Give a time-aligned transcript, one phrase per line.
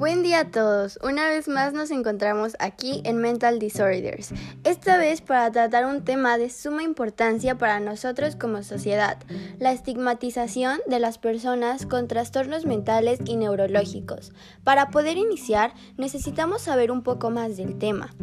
[0.00, 0.98] Buen día a todos.
[1.02, 4.32] Una vez más nos encontramos aquí en Mental Disorders.
[4.64, 9.18] Esta vez para tratar un tema de suma importancia para nosotros como sociedad,
[9.58, 14.32] la estigmatización de las personas con trastornos mentales y neurológicos.
[14.64, 18.14] Para poder iniciar, necesitamos saber un poco más del tema.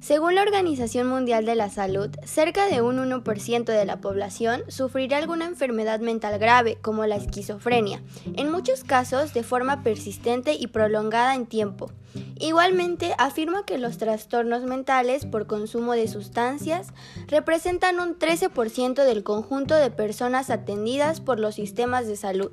[0.00, 5.18] Según la Organización Mundial de la Salud, cerca de un 1% de la población sufrirá
[5.18, 8.00] alguna enfermedad mental grave, como la esquizofrenia,
[8.36, 11.90] en muchos casos de forma persistente y prolongada en tiempo.
[12.38, 16.92] Igualmente, afirma que los trastornos mentales por consumo de sustancias
[17.26, 22.52] representan un 13% del conjunto de personas atendidas por los sistemas de salud,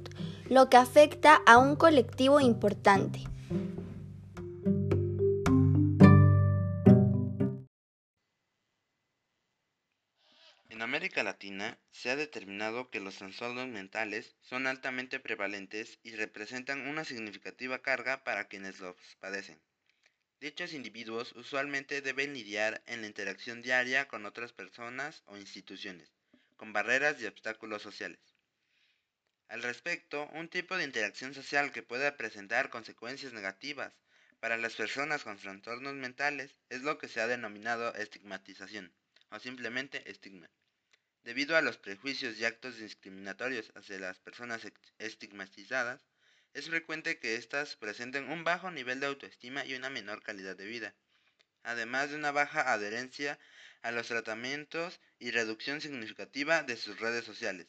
[0.50, 3.24] lo que afecta a un colectivo importante.
[10.86, 17.04] América Latina se ha determinado que los trastornos mentales son altamente prevalentes y representan una
[17.04, 19.60] significativa carga para quienes los padecen.
[20.40, 26.14] Dichos individuos usualmente deben lidiar en la interacción diaria con otras personas o instituciones,
[26.56, 28.20] con barreras y obstáculos sociales.
[29.48, 33.92] Al respecto, un tipo de interacción social que puede presentar consecuencias negativas
[34.40, 38.94] para las personas con trastornos mentales es lo que se ha denominado estigmatización
[39.32, 40.48] o simplemente estigma.
[41.26, 44.62] Debido a los prejuicios y actos discriminatorios hacia las personas
[45.00, 46.06] estigmatizadas,
[46.54, 50.68] es frecuente que éstas presenten un bajo nivel de autoestima y una menor calidad de
[50.68, 50.94] vida,
[51.64, 53.40] además de una baja adherencia
[53.82, 57.66] a los tratamientos y reducción significativa de sus redes sociales.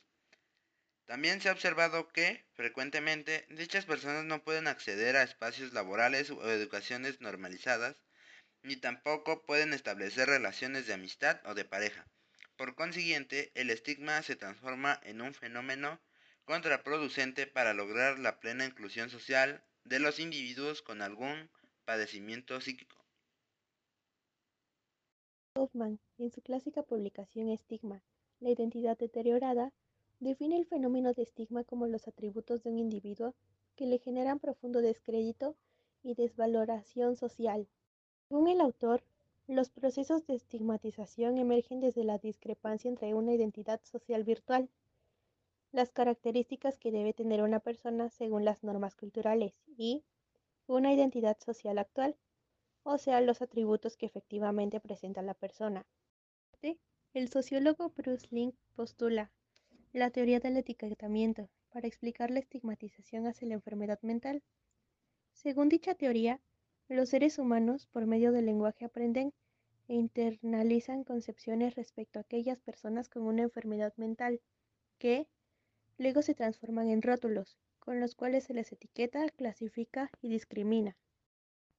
[1.07, 6.51] También se ha observado que, frecuentemente, dichas personas no pueden acceder a espacios laborales o
[6.51, 8.03] educaciones normalizadas,
[8.61, 12.07] ni tampoco pueden establecer relaciones de amistad o de pareja.
[12.57, 16.01] Por consiguiente, el estigma se transforma en un fenómeno
[16.47, 21.51] contraproducente para lograr la plena inclusión social de los individuos con algún
[21.85, 22.97] padecimiento psíquico.
[25.57, 28.03] Hoffman, en su clásica publicación Estigma,
[28.41, 29.73] la identidad deteriorada,
[30.21, 33.35] define el fenómeno de estigma como los atributos de un individuo
[33.75, 35.57] que le generan profundo descrédito
[36.03, 37.69] y desvaloración social.
[38.29, 39.03] Según el autor,
[39.47, 44.69] los procesos de estigmatización emergen desde la discrepancia entre una identidad social virtual,
[45.73, 50.05] las características que debe tener una persona según las normas culturales y
[50.67, 52.17] una identidad social actual,
[52.83, 55.87] o sea, los atributos que efectivamente presenta la persona.
[57.17, 59.31] El sociólogo Bruce Link postula
[59.95, 64.43] la teoría del etiquetamiento para explicar la estigmatización hacia la enfermedad mental.
[65.33, 66.43] Según dicha teoría,
[66.89, 69.33] los seres humanos, por medio del lenguaje, aprenden
[69.89, 74.41] e internalizan concepciones respecto a aquellas personas con una enfermedad mental,
[74.99, 75.27] que
[75.99, 80.97] luego se transforman en rótulos, con los cuales se les etiqueta, clasifica y discrimina.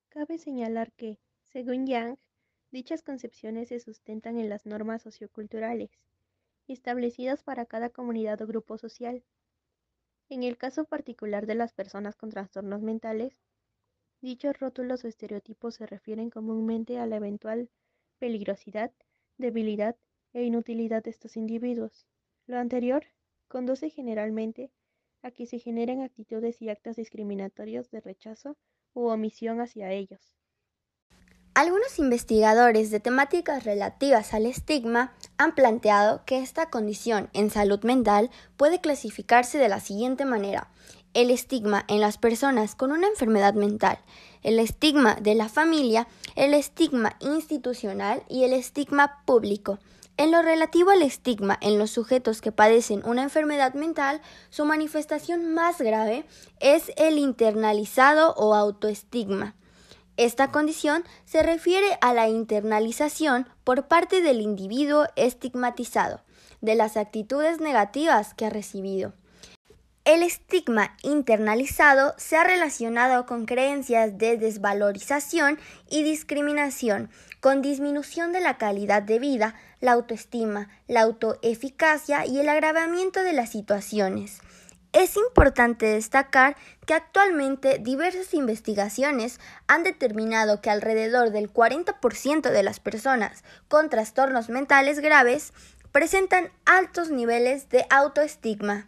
[0.09, 2.17] Cabe señalar que, según Yang,
[2.71, 5.91] dichas concepciones se sustentan en las normas socioculturales,
[6.67, 9.23] establecidas para cada comunidad o grupo social.
[10.29, 13.41] En el caso particular de las personas con trastornos mentales,
[14.21, 17.69] Dichos rótulos o estereotipos se refieren comúnmente a la eventual
[18.17, 18.91] peligrosidad,
[19.37, 19.95] debilidad
[20.33, 22.07] e inutilidad de estos individuos.
[22.47, 23.05] Lo anterior
[23.47, 24.71] conduce generalmente
[25.21, 28.57] a que se generen actitudes y actos discriminatorios de rechazo
[28.93, 30.35] u omisión hacia ellos.
[31.53, 38.29] Algunos investigadores de temáticas relativas al estigma han planteado que esta condición en salud mental
[38.57, 40.69] puede clasificarse de la siguiente manera
[41.13, 43.99] el estigma en las personas con una enfermedad mental,
[44.43, 49.79] el estigma de la familia, el estigma institucional y el estigma público.
[50.17, 55.53] En lo relativo al estigma en los sujetos que padecen una enfermedad mental, su manifestación
[55.53, 56.25] más grave
[56.59, 59.55] es el internalizado o autoestigma.
[60.17, 66.21] Esta condición se refiere a la internalización por parte del individuo estigmatizado
[66.61, 69.13] de las actitudes negativas que ha recibido.
[70.07, 75.59] El estigma internalizado se ha relacionado con creencias de desvalorización
[75.89, 77.09] y discriminación,
[77.41, 83.33] con disminución de la calidad de vida, la autoestima, la autoeficacia y el agravamiento de
[83.33, 84.39] las situaciones.
[84.93, 86.55] Es importante destacar
[86.85, 94.47] que actualmente diversas investigaciones han determinado que alrededor del 40% de las personas con trastornos
[94.47, 95.51] mentales graves
[95.91, 98.87] presentan altos niveles de autoestigma.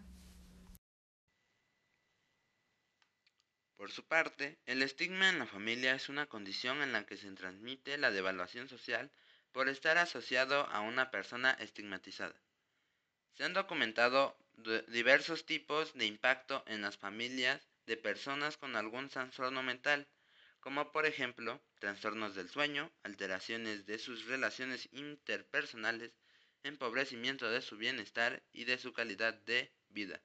[3.79, 7.31] Por su parte, el estigma en la familia es una condición en la que se
[7.31, 9.09] transmite la devaluación social
[9.53, 12.35] por estar asociado a una persona estigmatizada.
[13.35, 14.35] Se han documentado
[14.89, 20.09] diversos tipos de impacto en las familias de personas con algún trastorno mental,
[20.59, 26.11] como por ejemplo trastornos del sueño, alteraciones de sus relaciones interpersonales,
[26.63, 30.21] empobrecimiento de su bienestar y de su calidad de vida.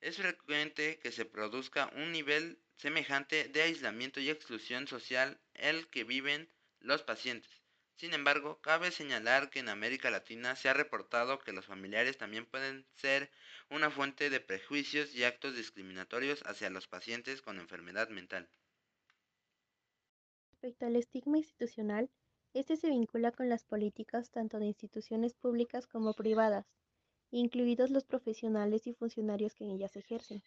[0.00, 6.04] Es frecuente que se produzca un nivel semejante de aislamiento y exclusión social el que
[6.04, 6.48] viven
[6.80, 7.62] los pacientes.
[7.96, 12.46] Sin embargo, cabe señalar que en América Latina se ha reportado que los familiares también
[12.46, 13.28] pueden ser
[13.70, 18.48] una fuente de prejuicios y actos discriminatorios hacia los pacientes con enfermedad mental.
[20.52, 22.08] Respecto al estigma institucional,
[22.54, 26.66] este se vincula con las políticas tanto de instituciones públicas como privadas,
[27.30, 30.42] incluidos los profesionales y funcionarios que en ellas ejercen.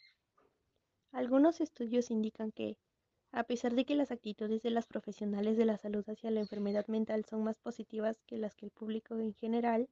[1.12, 2.78] Algunos estudios indican que,
[3.32, 6.88] a pesar de que las actitudes de las profesionales de la salud hacia la enfermedad
[6.88, 9.90] mental son más positivas que las que el público en general,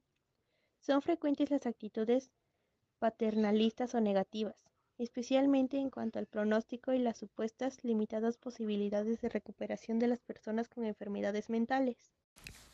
[0.80, 2.30] son frecuentes las actitudes
[2.98, 9.98] paternalistas o negativas, especialmente en cuanto al pronóstico y las supuestas limitadas posibilidades de recuperación
[9.98, 12.12] de las personas con enfermedades mentales.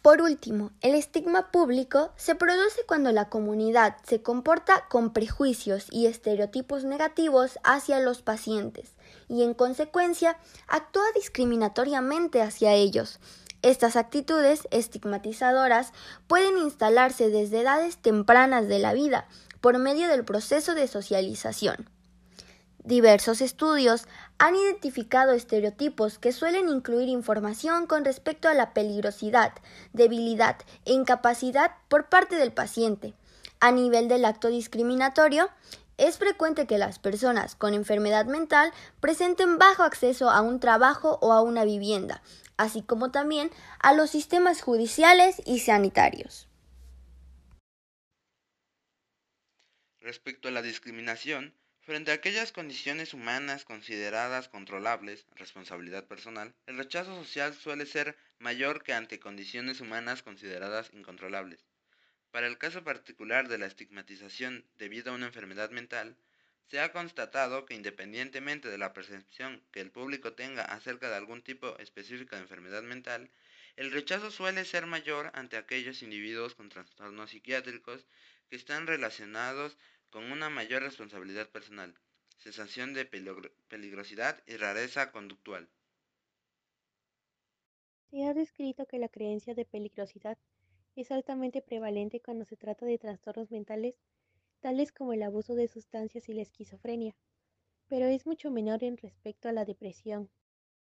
[0.07, 6.07] Por último, el estigma público se produce cuando la comunidad se comporta con prejuicios y
[6.07, 8.93] estereotipos negativos hacia los pacientes
[9.29, 10.39] y en consecuencia
[10.69, 13.19] actúa discriminatoriamente hacia ellos.
[13.63, 15.93] Estas actitudes estigmatizadoras
[16.29, 19.27] pueden instalarse desde edades tempranas de la vida
[19.61, 21.91] por medio del proceso de socialización.
[22.85, 24.07] Diversos estudios
[24.39, 29.53] han identificado estereotipos que suelen incluir información con respecto a la peligrosidad,
[29.93, 33.15] debilidad e incapacidad por parte del paciente.
[33.61, 35.49] A nivel del acto discriminatorio,
[35.97, 41.33] es frecuente que las personas con enfermedad mental presenten bajo acceso a un trabajo o
[41.33, 42.23] a una vivienda,
[42.59, 46.49] así como también a los sistemas judiciales y sanitarios.
[50.01, 51.55] Respecto a la discriminación,
[51.87, 58.83] Frente a aquellas condiciones humanas consideradas controlables, responsabilidad personal, el rechazo social suele ser mayor
[58.83, 61.65] que ante condiciones humanas consideradas incontrolables.
[62.33, 66.17] Para el caso particular de la estigmatización debido a una enfermedad mental,
[66.69, 71.43] se ha constatado que independientemente de la percepción que el público tenga acerca de algún
[71.43, 73.31] tipo específico de enfermedad mental,
[73.77, 78.05] el rechazo suele ser mayor ante aquellos individuos con trastornos psiquiátricos
[78.51, 79.77] que están relacionados
[80.17, 81.93] con una mayor responsabilidad personal,
[82.39, 85.69] sensación de peligrosidad y rareza conductual.
[88.09, 90.39] Se ha descrito que la creencia de peligrosidad
[90.95, 94.01] es altamente prevalente cuando se trata de trastornos mentales
[94.61, 97.15] tales como el abuso de sustancias y la esquizofrenia,
[97.87, 100.31] pero es mucho menor en respecto a la depresión.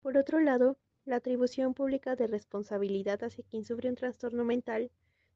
[0.03, 4.91] Por otro lado, la atribución pública de responsabilidad hacia quien sufre un trastorno mental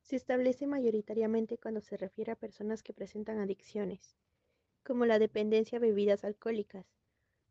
[0.08, 4.16] se establece mayoritariamente cuando se refiere a personas que presentan adicciones,
[4.86, 6.86] como la dependencia a bebidas alcohólicas,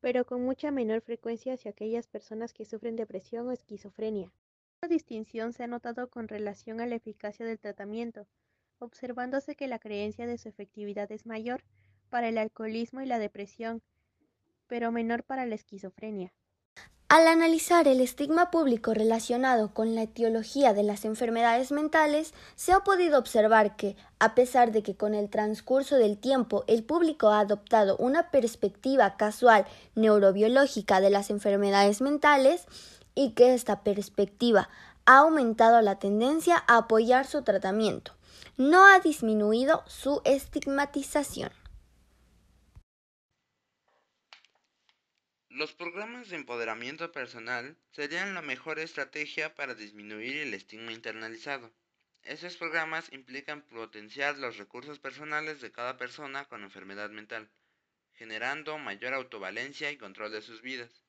[0.01, 4.33] pero con mucha menor frecuencia hacia aquellas personas que sufren depresión o esquizofrenia.
[4.77, 8.27] Esta distinción se ha notado con relación a la eficacia del tratamiento,
[8.79, 11.63] observándose que la creencia de su efectividad es mayor
[12.09, 13.83] para el alcoholismo y la depresión,
[14.67, 16.33] pero menor para la esquizofrenia.
[17.09, 22.81] Al analizar el estigma público relacionado con la etiología de las enfermedades mentales, se ha
[22.81, 27.39] podido observar que, a pesar de que con el transcurso del tiempo el público ha
[27.39, 32.67] adoptado una perspectiva casual neurobiológica de las enfermedades mentales,
[33.15, 34.69] y que esta perspectiva
[35.05, 38.15] ha aumentado la tendencia a apoyar su tratamiento,
[38.57, 41.53] no ha disminuido su estigmatización.
[45.57, 51.73] Los programas de empoderamiento personal serían la mejor estrategia para disminuir el estigma internalizado.
[52.25, 57.49] Esos programas implican potenciar los recursos personales de cada persona con enfermedad mental,
[58.13, 61.07] generando mayor autovalencia y control de sus vidas.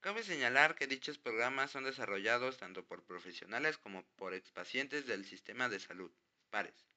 [0.00, 5.68] Cabe señalar que dichos programas son desarrollados tanto por profesionales como por expacientes del sistema
[5.68, 6.10] de salud,
[6.48, 6.93] pares.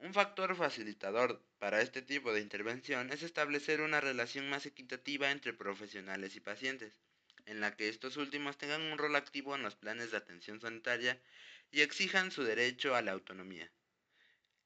[0.00, 5.52] Un factor facilitador para este tipo de intervención es establecer una relación más equitativa entre
[5.52, 6.92] profesionales y pacientes,
[7.46, 11.20] en la que estos últimos tengan un rol activo en los planes de atención sanitaria
[11.72, 13.72] y exijan su derecho a la autonomía.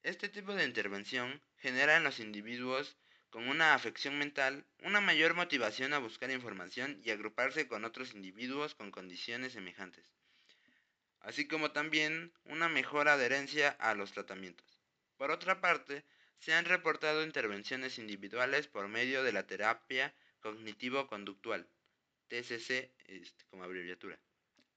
[0.03, 2.95] Este tipo de intervención genera en los individuos
[3.31, 8.75] con una afección mental una mayor motivación a buscar información y agruparse con otros individuos
[8.75, 10.05] con condiciones semejantes,
[11.21, 14.72] así como también una mejor adherencia a los tratamientos.
[15.23, 16.03] Por otra parte,
[16.37, 21.65] se han reportado intervenciones individuales por medio de la terapia cognitivo-conductual,
[22.27, 24.19] TCC este, como abreviatura,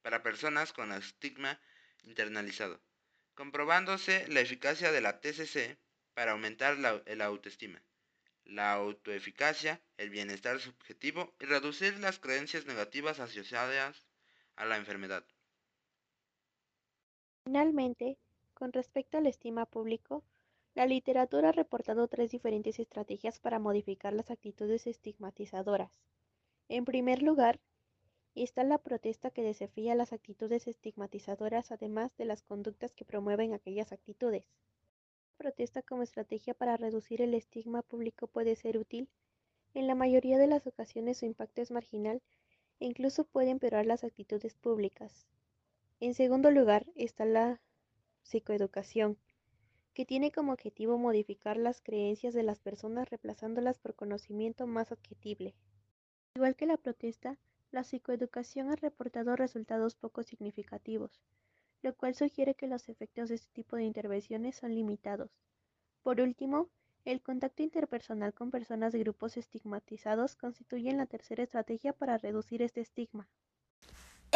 [0.02, 1.60] para personas con estigma
[2.04, 2.80] internalizado,
[3.34, 5.78] comprobándose la eficacia de la TCC
[6.14, 7.82] para aumentar la, autoestima.
[8.44, 14.06] la autoeficacia, el bienestar subjetivo y reducir las creencias negativas asociadas
[14.54, 15.26] a la enfermedad.
[17.46, 18.16] Finalmente,
[18.54, 20.22] con respecto al estima público,
[20.76, 25.90] la literatura ha reportado tres diferentes estrategias para modificar las actitudes estigmatizadoras.
[26.68, 27.60] En primer lugar,
[28.34, 33.90] está la protesta que desafía las actitudes estigmatizadoras además de las conductas que promueven aquellas
[33.90, 34.44] actitudes.
[35.38, 39.08] La protesta como estrategia para reducir el estigma público puede ser útil.
[39.72, 42.20] En la mayoría de las ocasiones su impacto es marginal
[42.80, 45.26] e incluso puede empeorar las actitudes públicas.
[46.00, 47.62] En segundo lugar está la
[48.24, 49.16] psicoeducación,
[49.96, 55.54] que tiene como objetivo modificar las creencias de las personas reemplazándolas por conocimiento más adquisible.
[56.34, 57.38] Igual que la protesta,
[57.70, 61.22] la psicoeducación ha reportado resultados poco significativos,
[61.80, 65.30] lo cual sugiere que los efectos de este tipo de intervenciones son limitados.
[66.02, 66.68] Por último,
[67.06, 72.82] el contacto interpersonal con personas de grupos estigmatizados constituye la tercera estrategia para reducir este
[72.82, 73.30] estigma.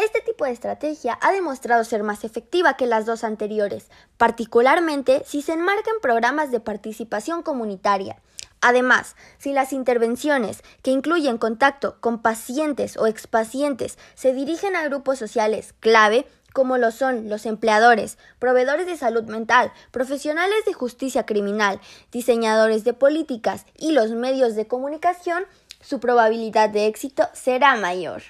[0.03, 5.43] Este tipo de estrategia ha demostrado ser más efectiva que las dos anteriores, particularmente si
[5.43, 8.17] se enmarca en programas de participación comunitaria.
[8.63, 15.19] Además, si las intervenciones que incluyen contacto con pacientes o expacientes se dirigen a grupos
[15.19, 21.79] sociales clave, como lo son los empleadores, proveedores de salud mental, profesionales de justicia criminal,
[22.11, 25.45] diseñadores de políticas y los medios de comunicación,
[25.83, 28.23] su probabilidad de éxito será mayor.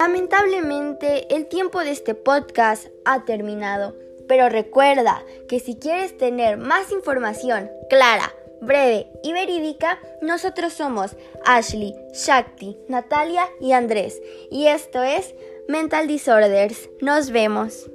[0.00, 3.94] Lamentablemente, el tiempo de este podcast ha terminado,
[4.26, 11.94] pero recuerda que si quieres tener más información clara, breve y verídica, nosotros somos Ashley,
[12.14, 15.34] Shakti, Natalia y Andrés, y esto es
[15.68, 16.88] Mental Disorders.
[17.02, 17.90] Nos vemos.